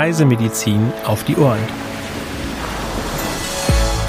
Reisemedizin 0.00 0.92
auf 1.04 1.24
die 1.24 1.36
Ohren. 1.36 1.60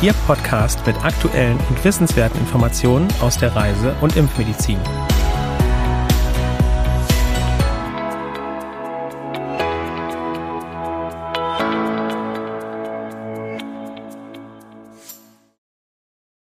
Ihr 0.02 0.14
Podcast 0.26 0.88
mit 0.88 0.96
aktuellen 1.04 1.60
und 1.68 1.84
wissenswerten 1.84 2.40
Informationen 2.40 3.10
aus 3.20 3.38
der 3.38 3.54
Reise- 3.54 3.94
und 4.00 4.16
Impfmedizin. 4.16 4.80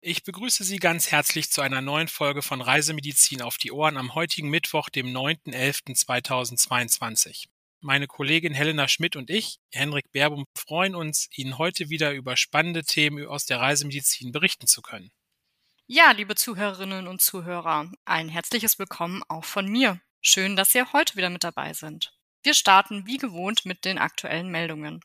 Ich 0.01 0.25
begrüße 0.25 0.65
Sie 0.65 0.79
ganz 0.79 1.13
herzlich 1.13 1.53
zu 1.53 1.61
einer 1.61 1.81
neuen 1.81 2.09
Folge 2.09 2.43
von 2.43 2.61
Reisemedizin 2.61 3.43
auf 3.43 3.59
die 3.59 3.71
Ohren 3.71 3.97
am 3.97 4.17
heutigen 4.17 4.51
Mittwoch, 4.51 4.89
dem 4.89 5.07
9.11.2022. 5.07 7.47
Meine 7.81 8.07
Kollegin 8.07 8.55
Helena 8.55 8.89
Schmidt 8.89 9.17
und 9.17 9.29
ich, 9.29 9.59
Henrik 9.71 10.11
Berbum, 10.11 10.47
freuen 10.57 10.95
uns, 10.95 11.29
Ihnen 11.33 11.59
heute 11.59 11.91
wieder 11.91 12.13
über 12.13 12.37
spannende 12.37 12.85
Themen 12.85 13.27
aus 13.27 13.45
der 13.45 13.61
Reisemedizin 13.61 14.33
berichten 14.33 14.67
zu 14.67 14.81
können. 14.81 15.11
Ja, 15.87 16.11
liebe 16.13 16.35
Zuhörerinnen 16.35 17.07
und 17.07 17.21
Zuhörer, 17.21 17.93
ein 18.07 18.29
herzliches 18.29 18.79
Willkommen 18.79 19.23
auch 19.29 19.45
von 19.45 19.67
mir. 19.67 20.01
Schön, 20.23 20.57
dass 20.57 20.73
Sie 20.73 20.83
heute 20.83 21.17
wieder 21.17 21.31
mit 21.31 21.45
dabei 21.45 21.75
sind. 21.75 22.13
Wir 22.43 22.55
starten 22.55 23.07
wie 23.07 23.19
gewohnt 23.19 23.67
mit 23.67 23.85
den 23.85 23.99
aktuellen 23.99 24.49
Meldungen. 24.49 25.01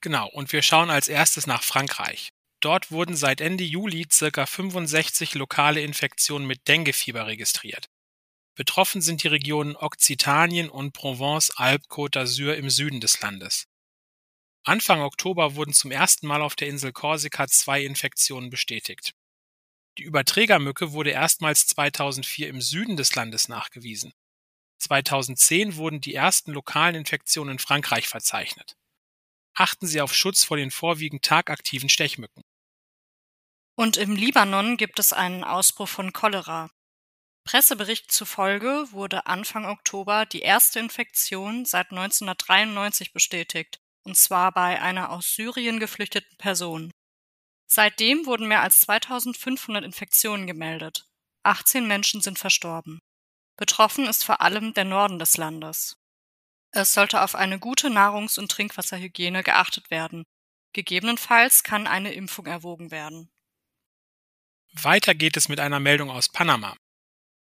Genau, 0.00 0.28
und 0.28 0.52
wir 0.52 0.62
schauen 0.62 0.88
als 0.88 1.08
erstes 1.08 1.46
nach 1.46 1.62
Frankreich. 1.62 2.30
Dort 2.60 2.90
wurden 2.90 3.16
seit 3.16 3.42
Ende 3.42 3.64
Juli 3.64 4.06
circa 4.10 4.46
65 4.46 5.34
lokale 5.34 5.82
Infektionen 5.82 6.46
mit 6.46 6.68
Denguefieber 6.68 7.26
registriert. 7.26 7.89
Betroffen 8.54 9.00
sind 9.00 9.22
die 9.22 9.28
Regionen 9.28 9.76
Okzitanien 9.76 10.68
und 10.68 10.92
Provence-Alpes-Côte 10.92 12.12
d'Azur 12.12 12.54
im 12.54 12.68
Süden 12.68 13.00
des 13.00 13.20
Landes. 13.20 13.66
Anfang 14.64 15.00
Oktober 15.00 15.54
wurden 15.54 15.72
zum 15.72 15.90
ersten 15.90 16.26
Mal 16.26 16.42
auf 16.42 16.56
der 16.56 16.68
Insel 16.68 16.92
Korsika 16.92 17.48
zwei 17.48 17.82
Infektionen 17.82 18.50
bestätigt. 18.50 19.14
Die 19.98 20.02
Überträgermücke 20.02 20.92
wurde 20.92 21.10
erstmals 21.10 21.66
2004 21.66 22.48
im 22.48 22.60
Süden 22.60 22.96
des 22.96 23.14
Landes 23.14 23.48
nachgewiesen. 23.48 24.12
2010 24.78 25.76
wurden 25.76 26.00
die 26.00 26.14
ersten 26.14 26.52
lokalen 26.52 26.94
Infektionen 26.94 27.52
in 27.52 27.58
Frankreich 27.58 28.08
verzeichnet. 28.08 28.76
Achten 29.54 29.86
Sie 29.86 30.00
auf 30.00 30.14
Schutz 30.14 30.44
vor 30.44 30.56
den 30.56 30.70
vorwiegend 30.70 31.22
tagaktiven 31.22 31.88
Stechmücken. 31.88 32.42
Und 33.76 33.96
im 33.96 34.14
Libanon 34.14 34.76
gibt 34.76 34.98
es 34.98 35.12
einen 35.12 35.44
Ausbruch 35.44 35.88
von 35.88 36.12
Cholera. 36.12 36.70
Presseberichten 37.44 38.10
zufolge 38.10 38.86
wurde 38.92 39.26
Anfang 39.26 39.64
Oktober 39.64 40.26
die 40.26 40.40
erste 40.40 40.78
Infektion 40.78 41.64
seit 41.64 41.90
1993 41.90 43.12
bestätigt, 43.12 43.80
und 44.04 44.16
zwar 44.16 44.52
bei 44.52 44.80
einer 44.80 45.10
aus 45.10 45.34
Syrien 45.34 45.80
geflüchteten 45.80 46.36
Person. 46.38 46.90
Seitdem 47.66 48.26
wurden 48.26 48.48
mehr 48.48 48.62
als 48.62 48.80
2500 48.80 49.84
Infektionen 49.84 50.46
gemeldet. 50.46 51.06
18 51.44 51.86
Menschen 51.86 52.20
sind 52.20 52.38
verstorben. 52.38 53.00
Betroffen 53.56 54.06
ist 54.06 54.24
vor 54.24 54.40
allem 54.40 54.74
der 54.74 54.84
Norden 54.84 55.18
des 55.18 55.36
Landes. 55.36 55.96
Es 56.72 56.94
sollte 56.94 57.22
auf 57.22 57.34
eine 57.34 57.58
gute 57.58 57.88
Nahrungs- 57.88 58.38
und 58.38 58.50
Trinkwasserhygiene 58.50 59.42
geachtet 59.42 59.90
werden. 59.90 60.24
Gegebenenfalls 60.72 61.62
kann 61.62 61.86
eine 61.86 62.12
Impfung 62.12 62.46
erwogen 62.46 62.90
werden. 62.90 63.30
Weiter 64.72 65.14
geht 65.14 65.36
es 65.36 65.48
mit 65.48 65.58
einer 65.58 65.80
Meldung 65.80 66.10
aus 66.10 66.28
Panama. 66.28 66.76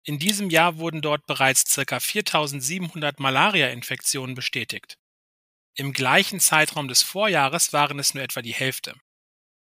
In 0.05 0.19
diesem 0.19 0.49
Jahr 0.49 0.77
wurden 0.77 1.01
dort 1.01 1.25
bereits 1.25 1.63
ca. 1.63 1.99
4700 1.99 3.19
Malaria-Infektionen 3.19 4.35
bestätigt. 4.35 4.97
Im 5.75 5.93
gleichen 5.93 6.39
Zeitraum 6.39 6.87
des 6.87 7.01
Vorjahres 7.01 7.73
waren 7.73 7.99
es 7.99 8.13
nur 8.13 8.23
etwa 8.23 8.41
die 8.41 8.53
Hälfte. 8.53 8.95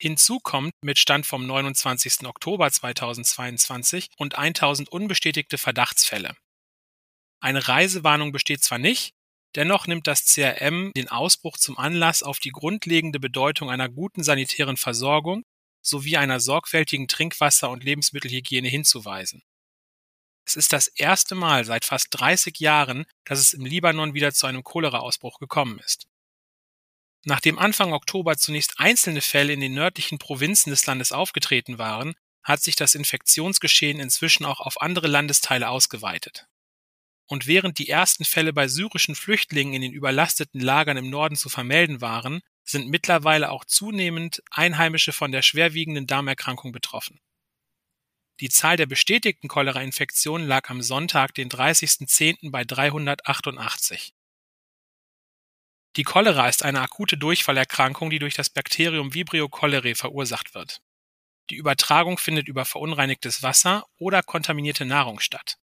Hinzu 0.00 0.38
kommt 0.40 0.74
mit 0.82 0.98
Stand 0.98 1.26
vom 1.26 1.46
29. 1.46 2.26
Oktober 2.26 2.70
2022 2.70 4.08
und 4.16 4.36
1000 4.36 4.88
unbestätigte 4.88 5.58
Verdachtsfälle. 5.58 6.36
Eine 7.40 7.66
Reisewarnung 7.66 8.32
besteht 8.32 8.62
zwar 8.62 8.78
nicht, 8.78 9.15
Dennoch 9.54 9.86
nimmt 9.86 10.06
das 10.06 10.24
CRM 10.26 10.92
den 10.96 11.08
Ausbruch 11.08 11.56
zum 11.56 11.78
Anlass, 11.78 12.22
auf 12.22 12.38
die 12.38 12.50
grundlegende 12.50 13.20
Bedeutung 13.20 13.70
einer 13.70 13.88
guten 13.88 14.22
sanitären 14.22 14.76
Versorgung 14.76 15.44
sowie 15.80 16.16
einer 16.16 16.40
sorgfältigen 16.40 17.06
Trinkwasser- 17.06 17.70
und 17.70 17.84
Lebensmittelhygiene 17.84 18.68
hinzuweisen. 18.68 19.42
Es 20.46 20.56
ist 20.56 20.72
das 20.72 20.88
erste 20.88 21.34
Mal 21.34 21.64
seit 21.64 21.84
fast 21.84 22.08
30 22.10 22.58
Jahren, 22.60 23.06
dass 23.24 23.38
es 23.38 23.52
im 23.52 23.64
Libanon 23.64 24.14
wieder 24.14 24.32
zu 24.32 24.46
einem 24.46 24.62
Cholera-Ausbruch 24.62 25.38
gekommen 25.38 25.80
ist. 25.80 26.06
Nachdem 27.24 27.58
Anfang 27.58 27.92
Oktober 27.92 28.36
zunächst 28.36 28.78
einzelne 28.78 29.20
Fälle 29.20 29.52
in 29.52 29.60
den 29.60 29.74
nördlichen 29.74 30.18
Provinzen 30.18 30.70
des 30.70 30.86
Landes 30.86 31.10
aufgetreten 31.10 31.78
waren, 31.78 32.14
hat 32.44 32.62
sich 32.62 32.76
das 32.76 32.94
Infektionsgeschehen 32.94 33.98
inzwischen 33.98 34.44
auch 34.44 34.60
auf 34.60 34.80
andere 34.80 35.08
Landesteile 35.08 35.68
ausgeweitet. 35.68 36.46
Und 37.28 37.46
während 37.46 37.78
die 37.78 37.88
ersten 37.88 38.24
Fälle 38.24 38.52
bei 38.52 38.68
syrischen 38.68 39.14
Flüchtlingen 39.14 39.74
in 39.74 39.82
den 39.82 39.92
überlasteten 39.92 40.60
Lagern 40.60 40.96
im 40.96 41.10
Norden 41.10 41.36
zu 41.36 41.48
vermelden 41.48 42.00
waren, 42.00 42.40
sind 42.64 42.88
mittlerweile 42.88 43.50
auch 43.50 43.64
zunehmend 43.64 44.42
Einheimische 44.50 45.12
von 45.12 45.32
der 45.32 45.42
schwerwiegenden 45.42 46.06
Darmerkrankung 46.06 46.72
betroffen. 46.72 47.20
Die 48.40 48.50
Zahl 48.50 48.76
der 48.76 48.86
bestätigten 48.86 49.48
Cholera-Infektionen 49.48 50.46
lag 50.46 50.68
am 50.68 50.82
Sonntag, 50.82 51.34
den 51.34 51.48
30.10. 51.48 52.50
bei 52.50 52.64
388. 52.64 54.12
Die 55.96 56.02
Cholera 56.02 56.46
ist 56.46 56.62
eine 56.62 56.82
akute 56.82 57.16
Durchfallerkrankung, 57.16 58.10
die 58.10 58.18
durch 58.18 58.34
das 58.34 58.50
Bakterium 58.50 59.14
Vibrio 59.14 59.48
cholerae 59.48 59.94
verursacht 59.94 60.54
wird. 60.54 60.82
Die 61.48 61.56
Übertragung 61.56 62.18
findet 62.18 62.48
über 62.48 62.66
verunreinigtes 62.66 63.42
Wasser 63.42 63.86
oder 63.96 64.22
kontaminierte 64.22 64.84
Nahrung 64.84 65.20
statt. 65.20 65.56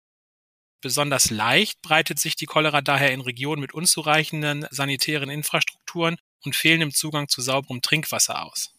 Besonders 0.82 1.30
leicht 1.30 1.80
breitet 1.80 2.18
sich 2.18 2.36
die 2.36 2.44
Cholera 2.44 2.82
daher 2.82 3.12
in 3.12 3.22
Regionen 3.22 3.62
mit 3.62 3.72
unzureichenden 3.72 4.66
sanitären 4.70 5.30
Infrastrukturen 5.30 6.18
und 6.44 6.54
fehlendem 6.54 6.92
Zugang 6.92 7.28
zu 7.28 7.40
sauberem 7.40 7.80
Trinkwasser 7.80 8.44
aus. 8.44 8.74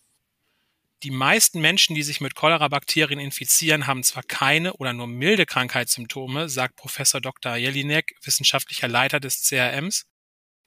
Die 1.02 1.12
meisten 1.12 1.60
Menschen, 1.60 1.96
die 1.96 2.04
sich 2.04 2.22
mit 2.22 2.36
Cholera-Bakterien 2.36 3.20
infizieren, 3.20 3.88
haben 3.88 4.04
zwar 4.04 4.24
keine 4.24 4.74
oder 4.74 4.94
nur 4.94 5.08
milde 5.08 5.46
Krankheitssymptome, 5.46 6.48
sagt 6.48 6.76
Professor 6.76 7.20
Dr. 7.20 7.56
Jelinek, 7.56 8.14
wissenschaftlicher 8.22 8.88
Leiter 8.88 9.20
des 9.20 9.42
CRMs, 9.44 10.06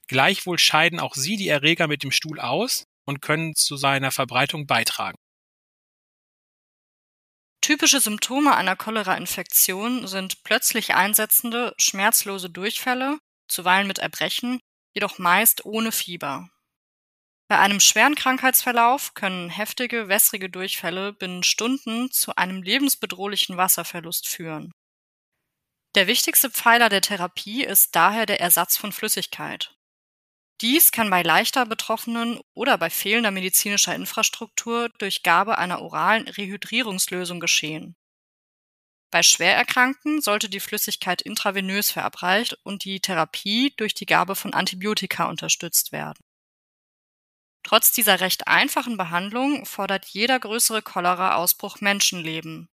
Gleichwohl 0.07 0.57
scheiden 0.57 0.99
auch 0.99 1.15
sie 1.15 1.35
die 1.35 1.49
Erreger 1.49 1.87
mit 1.87 2.01
dem 2.01 2.11
Stuhl 2.11 2.39
aus 2.39 2.87
und 3.05 3.21
können 3.21 3.55
zu 3.55 3.75
seiner 3.75 4.11
Verbreitung 4.11 4.65
beitragen. 4.65 5.17
Typische 7.61 7.99
Symptome 7.99 8.55
einer 8.55 8.75
Cholera-Infektion 8.75 10.07
sind 10.07 10.43
plötzlich 10.43 10.95
einsetzende, 10.95 11.73
schmerzlose 11.77 12.49
Durchfälle, 12.49 13.17
zuweilen 13.47 13.87
mit 13.87 13.99
Erbrechen, 13.99 14.59
jedoch 14.93 15.19
meist 15.19 15.65
ohne 15.65 15.91
Fieber. 15.91 16.49
Bei 17.49 17.59
einem 17.59 17.79
schweren 17.79 18.15
Krankheitsverlauf 18.15 19.13
können 19.13 19.49
heftige, 19.49 20.09
wässrige 20.09 20.49
Durchfälle 20.49 21.13
binnen 21.13 21.43
Stunden 21.43 22.11
zu 22.11 22.35
einem 22.35 22.61
lebensbedrohlichen 22.61 23.55
Wasserverlust 23.55 24.27
führen. 24.27 24.73
Der 25.95 26.07
wichtigste 26.07 26.51
Pfeiler 26.51 26.89
der 26.89 27.01
Therapie 27.01 27.63
ist 27.63 27.95
daher 27.95 28.25
der 28.25 28.41
Ersatz 28.41 28.75
von 28.77 28.91
Flüssigkeit. 28.91 29.76
Dies 30.61 30.91
kann 30.91 31.11
bei 31.11 31.21
leichter 31.21 31.67
Betroffenen 31.67 32.39
oder 32.55 32.79
bei 32.79 32.89
fehlender 32.89 33.29
medizinischer 33.29 33.93
Infrastruktur 33.93 34.89
durch 34.97 35.21
Gabe 35.21 35.59
einer 35.59 35.81
oralen 35.81 36.27
Rehydrierungslösung 36.27 37.39
geschehen. 37.39 37.95
Bei 39.11 39.23
Schwererkrankten 39.23 40.19
sollte 40.21 40.49
die 40.49 40.59
Flüssigkeit 40.59 41.21
intravenös 41.21 41.91
verabreicht 41.91 42.57
und 42.63 42.83
die 42.83 42.99
Therapie 42.99 43.73
durch 43.77 43.93
die 43.93 44.05
Gabe 44.05 44.35
von 44.35 44.53
Antibiotika 44.53 45.25
unterstützt 45.25 45.91
werden. 45.91 46.23
Trotz 47.63 47.91
dieser 47.91 48.19
recht 48.19 48.47
einfachen 48.47 48.97
Behandlung 48.97 49.65
fordert 49.65 50.05
jeder 50.05 50.39
größere 50.39 50.81
Cholera-Ausbruch 50.81 51.81
Menschenleben. 51.81 52.69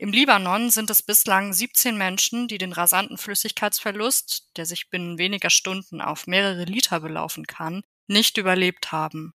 Im 0.00 0.12
Libanon 0.12 0.70
sind 0.70 0.88
es 0.88 1.02
bislang 1.02 1.52
17 1.52 1.94
Menschen, 1.94 2.48
die 2.48 2.56
den 2.56 2.72
rasanten 2.72 3.18
Flüssigkeitsverlust, 3.18 4.56
der 4.56 4.64
sich 4.64 4.88
binnen 4.88 5.18
weniger 5.18 5.50
Stunden 5.50 6.00
auf 6.00 6.26
mehrere 6.26 6.64
Liter 6.64 7.00
belaufen 7.00 7.46
kann, 7.46 7.82
nicht 8.06 8.38
überlebt 8.38 8.92
haben. 8.92 9.34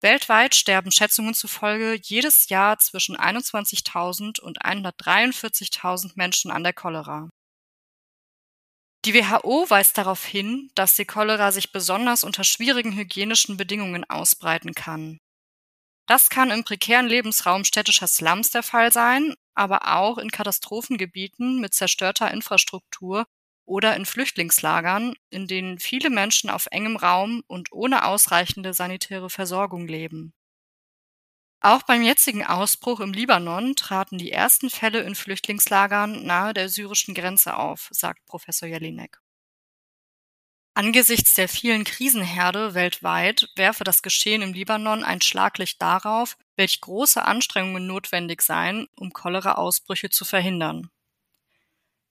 Weltweit 0.00 0.54
sterben 0.54 0.92
Schätzungen 0.92 1.34
zufolge 1.34 1.98
jedes 2.00 2.48
Jahr 2.48 2.78
zwischen 2.78 3.16
21.000 3.16 4.38
und 4.38 4.64
143.000 4.64 6.12
Menschen 6.14 6.52
an 6.52 6.62
der 6.62 6.72
Cholera. 6.72 7.28
Die 9.04 9.14
WHO 9.14 9.68
weist 9.68 9.98
darauf 9.98 10.24
hin, 10.24 10.70
dass 10.76 10.94
die 10.94 11.06
Cholera 11.06 11.50
sich 11.50 11.72
besonders 11.72 12.22
unter 12.22 12.44
schwierigen 12.44 12.94
hygienischen 12.94 13.56
Bedingungen 13.56 14.04
ausbreiten 14.08 14.74
kann. 14.74 15.18
Das 16.06 16.28
kann 16.28 16.50
im 16.50 16.64
prekären 16.64 17.06
Lebensraum 17.06 17.64
städtischer 17.64 18.06
Slums 18.06 18.50
der 18.50 18.62
Fall 18.62 18.92
sein, 18.92 19.34
aber 19.54 19.96
auch 19.96 20.18
in 20.18 20.30
Katastrophengebieten 20.30 21.60
mit 21.60 21.74
zerstörter 21.74 22.30
Infrastruktur 22.30 23.26
oder 23.66 23.96
in 23.96 24.04
Flüchtlingslagern, 24.06 25.14
in 25.30 25.46
denen 25.46 25.78
viele 25.78 26.10
Menschen 26.10 26.50
auf 26.50 26.66
engem 26.70 26.96
Raum 26.96 27.42
und 27.46 27.72
ohne 27.72 28.04
ausreichende 28.04 28.74
sanitäre 28.74 29.30
Versorgung 29.30 29.86
leben. 29.88 30.34
Auch 31.60 31.82
beim 31.82 32.02
jetzigen 32.02 32.44
Ausbruch 32.44 33.00
im 33.00 33.12
Libanon 33.12 33.74
traten 33.74 34.18
die 34.18 34.30
ersten 34.30 34.70
Fälle 34.70 35.00
in 35.00 35.16
Flüchtlingslagern 35.16 36.24
nahe 36.24 36.54
der 36.54 36.68
syrischen 36.68 37.14
Grenze 37.14 37.56
auf, 37.56 37.88
sagt 37.90 38.24
Professor 38.26 38.68
Jelinek. 38.68 39.23
Angesichts 40.76 41.34
der 41.34 41.48
vielen 41.48 41.84
Krisenherde 41.84 42.74
weltweit 42.74 43.48
werfe 43.54 43.84
das 43.84 44.02
Geschehen 44.02 44.42
im 44.42 44.54
Libanon 44.54 45.04
ein 45.04 45.20
Schlaglicht 45.20 45.80
darauf, 45.80 46.36
welch 46.56 46.80
große 46.80 47.24
Anstrengungen 47.24 47.86
notwendig 47.86 48.42
seien, 48.42 48.88
um 48.96 49.12
Cholera-Ausbrüche 49.12 50.10
zu 50.10 50.24
verhindern. 50.24 50.90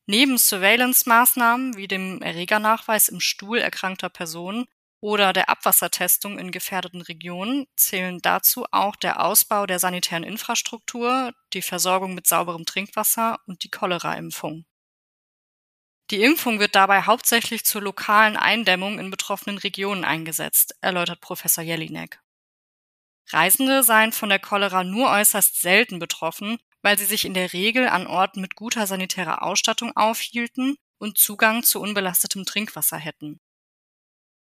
Neben 0.06 0.38
Surveillance-Maßnahmen 0.38 1.76
wie 1.76 1.90
dem 1.90 2.22
Erregernachweis 2.22 3.10
im 3.10 3.20
Stuhl 3.20 3.58
erkrankter 3.58 4.10
Personen 4.10 4.66
oder 5.02 5.34
der 5.34 5.50
Abwassertestung 5.50 6.40
in 6.40 6.52
gefährdeten 6.52 7.02
Regionen 7.02 7.68
zählen 7.76 8.20
dazu 8.22 8.66
auch 8.72 8.96
der 8.96 9.26
Ausbau 9.26 9.66
der 9.66 9.80
sanitären 9.80 10.24
Infrastruktur, 10.24 11.34
die 11.52 11.62
Versorgung 11.62 12.16
mit 12.16 12.28
sauberem 12.28 12.66
Trinkwasser 12.66 13.40
und 13.46 13.66
die 13.66 13.70
Cholera-Impfung. 13.70 14.66
Die 16.12 16.22
Impfung 16.22 16.60
wird 16.60 16.76
dabei 16.76 17.04
hauptsächlich 17.04 17.66
zur 17.66 17.82
lokalen 17.82 18.38
Eindämmung 18.38 19.00
in 19.00 19.10
betroffenen 19.10 19.58
Regionen 19.58 20.04
eingesetzt, 20.04 20.76
erläutert 20.82 21.22
Professor 21.22 21.64
Jelinek. 21.64 22.22
Reisende 23.30 23.84
seien 23.84 24.12
von 24.12 24.30
der 24.30 24.40
Cholera 24.40 24.84
nur 24.84 25.10
äußerst 25.10 25.62
selten 25.62 26.00
betroffen, 26.00 26.58
weil 26.82 26.98
sie 26.98 27.06
sich 27.06 27.24
in 27.26 27.34
der 27.34 27.54
Regel 27.54 27.88
an 27.88 28.06
Orten 28.06 28.42
mit 28.42 28.56
guter 28.56 28.86
sanitärer 28.86 29.44
Ausstattung 29.44 29.96
aufhielten 29.96 30.76
und 30.98 31.18
Zugang 31.18 31.64
zu 31.64 31.80
unbelastetem 31.80 32.46
Trinkwasser 32.46 32.98
hätten. 32.98 33.40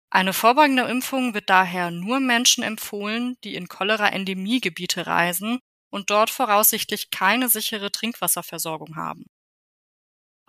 Eine 0.09 0.33
vorbeugende 0.33 0.83
Impfung 0.83 1.33
wird 1.33 1.49
daher 1.49 1.89
nur 1.91 2.19
Menschen 2.19 2.63
empfohlen, 2.63 3.37
die 3.43 3.55
in 3.55 3.69
Cholera-Endemiegebiete 3.69 5.07
reisen 5.07 5.59
und 5.89 6.09
dort 6.09 6.29
voraussichtlich 6.31 7.11
keine 7.11 7.47
sichere 7.47 7.91
Trinkwasserversorgung 7.91 8.95
haben. 8.97 9.25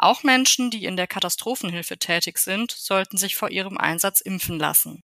Auch 0.02 0.24
Menschen, 0.24 0.72
die 0.72 0.84
in 0.84 0.96
der 0.96 1.06
Katastrophenhilfe 1.06 1.96
tätig 1.96 2.38
sind, 2.38 2.72
sollten 2.72 3.16
sich 3.18 3.36
vor 3.36 3.50
ihrem 3.50 3.78
Einsatz 3.78 4.20
impfen 4.20 4.58
lassen. 4.58 5.04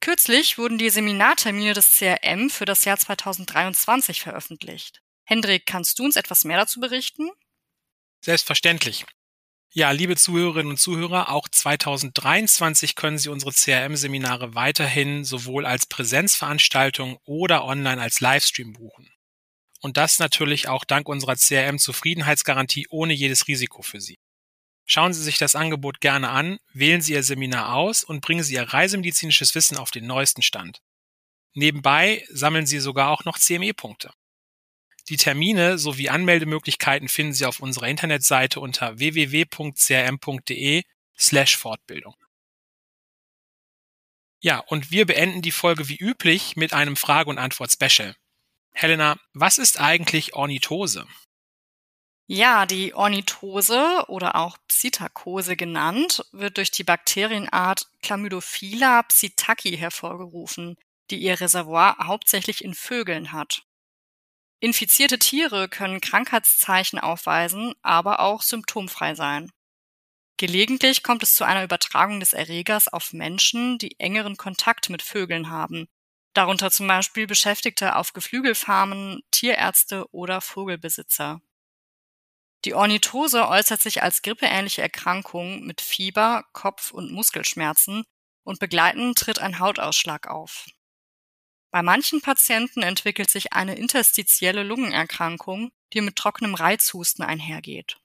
Kürzlich 0.00 0.56
wurden 0.56 0.78
die 0.78 0.88
Seminartermine 0.88 1.74
des 1.74 1.96
CRM 1.96 2.48
für 2.48 2.64
das 2.64 2.86
Jahr 2.86 2.96
2023 2.96 4.22
veröffentlicht. 4.22 5.02
Hendrik, 5.24 5.66
kannst 5.66 5.98
du 5.98 6.04
uns 6.04 6.16
etwas 6.16 6.44
mehr 6.44 6.56
dazu 6.56 6.80
berichten? 6.80 7.30
Selbstverständlich. 8.22 9.04
Ja, 9.74 9.90
liebe 9.90 10.16
Zuhörerinnen 10.16 10.70
und 10.70 10.78
Zuhörer, 10.78 11.28
auch 11.28 11.46
2023 11.46 12.94
können 12.94 13.18
Sie 13.18 13.28
unsere 13.28 13.52
CRM-Seminare 13.52 14.54
weiterhin 14.54 15.24
sowohl 15.24 15.66
als 15.66 15.84
Präsenzveranstaltung 15.84 17.18
oder 17.26 17.64
online 17.64 18.00
als 18.00 18.20
Livestream 18.20 18.72
buchen. 18.72 19.10
Und 19.84 19.98
das 19.98 20.18
natürlich 20.18 20.66
auch 20.66 20.86
dank 20.86 21.10
unserer 21.10 21.36
CRM-Zufriedenheitsgarantie 21.36 22.86
ohne 22.88 23.12
jedes 23.12 23.48
Risiko 23.48 23.82
für 23.82 24.00
Sie. 24.00 24.16
Schauen 24.86 25.12
Sie 25.12 25.22
sich 25.22 25.36
das 25.36 25.54
Angebot 25.54 26.00
gerne 26.00 26.30
an, 26.30 26.58
wählen 26.72 27.02
Sie 27.02 27.12
Ihr 27.12 27.22
Seminar 27.22 27.74
aus 27.74 28.02
und 28.02 28.22
bringen 28.22 28.42
Sie 28.42 28.54
Ihr 28.54 28.62
reisemedizinisches 28.62 29.54
Wissen 29.54 29.76
auf 29.76 29.90
den 29.90 30.06
neuesten 30.06 30.40
Stand. 30.40 30.80
Nebenbei 31.52 32.24
sammeln 32.30 32.64
Sie 32.64 32.78
sogar 32.78 33.10
auch 33.10 33.26
noch 33.26 33.38
CME-Punkte. 33.38 34.10
Die 35.10 35.18
Termine 35.18 35.76
sowie 35.76 36.08
Anmeldemöglichkeiten 36.08 37.10
finden 37.10 37.34
Sie 37.34 37.44
auf 37.44 37.60
unserer 37.60 37.88
Internetseite 37.88 38.60
unter 38.60 38.98
www.crm.de 38.98 40.82
slash 41.18 41.58
Fortbildung. 41.58 42.14
Ja, 44.40 44.60
und 44.60 44.90
wir 44.90 45.04
beenden 45.04 45.42
die 45.42 45.52
Folge 45.52 45.90
wie 45.90 45.98
üblich 45.98 46.56
mit 46.56 46.72
einem 46.72 46.96
Frage- 46.96 47.28
und 47.28 47.36
Antwort-Special. 47.36 48.16
Helena, 48.74 49.16
was 49.32 49.58
ist 49.58 49.80
eigentlich 49.80 50.34
Ornithose? 50.34 51.06
Ja, 52.26 52.66
die 52.66 52.94
Ornithose 52.94 54.04
oder 54.08 54.34
auch 54.34 54.58
Psittacose 54.66 55.56
genannt, 55.56 56.24
wird 56.32 56.56
durch 56.56 56.70
die 56.70 56.82
Bakterienart 56.82 57.86
Chlamydophila 58.02 59.02
psittaci 59.04 59.76
hervorgerufen, 59.76 60.76
die 61.10 61.18
ihr 61.18 61.40
Reservoir 61.40 61.98
hauptsächlich 62.02 62.64
in 62.64 62.74
Vögeln 62.74 63.32
hat. 63.32 63.62
Infizierte 64.60 65.18
Tiere 65.18 65.68
können 65.68 66.00
Krankheitszeichen 66.00 66.98
aufweisen, 66.98 67.74
aber 67.82 68.20
auch 68.20 68.42
symptomfrei 68.42 69.14
sein. 69.14 69.52
Gelegentlich 70.36 71.02
kommt 71.02 71.22
es 71.22 71.34
zu 71.34 71.44
einer 71.44 71.62
Übertragung 71.62 72.18
des 72.18 72.32
Erregers 72.32 72.88
auf 72.88 73.12
Menschen, 73.12 73.78
die 73.78 74.00
engeren 74.00 74.36
Kontakt 74.36 74.90
mit 74.90 75.02
Vögeln 75.02 75.50
haben, 75.50 75.86
darunter 76.34 76.70
zum 76.70 76.86
Beispiel 76.86 77.26
Beschäftigte 77.26 77.96
auf 77.96 78.12
Geflügelfarmen, 78.12 79.22
Tierärzte 79.30 80.06
oder 80.12 80.40
Vogelbesitzer. 80.40 81.40
Die 82.64 82.74
Ornithose 82.74 83.46
äußert 83.46 83.80
sich 83.80 84.02
als 84.02 84.22
grippeähnliche 84.22 84.82
Erkrankung 84.82 85.64
mit 85.64 85.80
Fieber, 85.80 86.44
Kopf- 86.52 86.92
und 86.92 87.12
Muskelschmerzen 87.12 88.04
und 88.42 88.58
begleitend 88.58 89.18
tritt 89.18 89.38
ein 89.38 89.58
Hautausschlag 89.58 90.28
auf. 90.28 90.66
Bei 91.70 91.82
manchen 91.82 92.20
Patienten 92.20 92.82
entwickelt 92.82 93.28
sich 93.30 93.52
eine 93.52 93.74
interstitielle 93.74 94.62
Lungenerkrankung, 94.62 95.72
die 95.92 96.00
mit 96.00 96.16
trockenem 96.16 96.54
Reizhusten 96.54 97.24
einhergeht. 97.24 97.98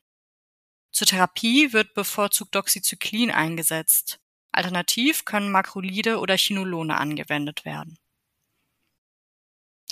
Zur 0.91 1.07
Therapie 1.07 1.71
wird 1.71 1.93
bevorzugt 1.93 2.55
Doxycyclin 2.55 3.31
eingesetzt. 3.31 4.19
Alternativ 4.51 5.23
können 5.23 5.51
Makrolide 5.51 6.19
oder 6.19 6.35
Chinolone 6.35 6.97
angewendet 6.97 7.63
werden. 7.63 7.97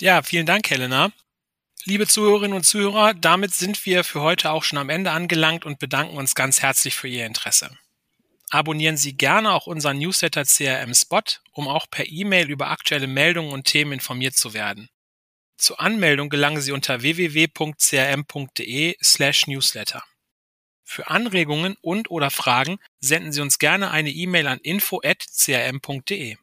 Ja, 0.00 0.22
vielen 0.22 0.46
Dank, 0.46 0.70
Helena. 0.70 1.10
Liebe 1.84 2.06
Zuhörerinnen 2.06 2.56
und 2.56 2.62
Zuhörer, 2.62 3.14
damit 3.14 3.52
sind 3.52 3.84
wir 3.84 4.04
für 4.04 4.20
heute 4.20 4.52
auch 4.52 4.62
schon 4.62 4.78
am 4.78 4.90
Ende 4.90 5.10
angelangt 5.10 5.64
und 5.64 5.80
bedanken 5.80 6.16
uns 6.16 6.36
ganz 6.36 6.62
herzlich 6.62 6.94
für 6.94 7.08
Ihr 7.08 7.26
Interesse. 7.26 7.76
Abonnieren 8.50 8.96
Sie 8.96 9.16
gerne 9.16 9.52
auch 9.52 9.66
unseren 9.66 9.98
Newsletter 9.98 10.44
CRM 10.44 10.94
Spot, 10.94 11.22
um 11.52 11.66
auch 11.66 11.86
per 11.90 12.06
E-Mail 12.06 12.48
über 12.48 12.70
aktuelle 12.70 13.08
Meldungen 13.08 13.52
und 13.52 13.64
Themen 13.64 13.90
informiert 13.92 14.36
zu 14.36 14.54
werden. 14.54 14.88
Zur 15.56 15.80
Anmeldung 15.80 16.28
gelangen 16.28 16.60
Sie 16.60 16.70
unter 16.70 17.02
www.crm.de 17.02 17.56
slash 19.02 19.48
newsletter. 19.48 20.04
Für 20.84 21.08
Anregungen 21.08 21.76
und 21.80 22.08
oder 22.10 22.30
Fragen 22.30 22.78
senden 23.00 23.32
Sie 23.32 23.40
uns 23.40 23.58
gerne 23.58 23.90
eine 23.90 24.10
E-Mail 24.10 24.46
an 24.46 24.60
info@crm.de. 24.60 26.36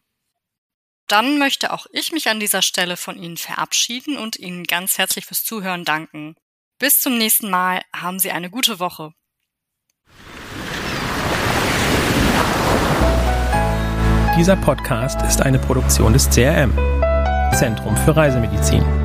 Dann 1.08 1.38
möchte 1.38 1.72
auch 1.72 1.86
ich 1.92 2.12
mich 2.12 2.30
an 2.30 2.40
dieser 2.40 2.62
Stelle 2.62 2.98
von 2.98 3.22
Ihnen 3.22 3.38
verabschieden 3.38 4.18
und 4.18 4.38
Ihnen 4.38 4.64
ganz 4.64 4.98
herzlich 4.98 5.26
fürs 5.26 5.44
Zuhören 5.44 5.86
danken. 5.86 6.36
Bis 6.80 7.00
zum 7.00 7.18
nächsten 7.18 7.50
Mal, 7.50 7.82
haben 7.96 8.20
Sie 8.20 8.32
eine 8.32 8.50
gute 8.50 8.80
Woche. 8.80 9.14
Dieser 14.38 14.58
Podcast 14.58 15.22
ist 15.22 15.42
eine 15.42 15.60
Produktion 15.60 16.12
des 16.12 16.30
CRM, 16.30 16.74
Zentrum 17.54 17.96
für 17.96 18.16
Reisemedizin. 18.16 19.05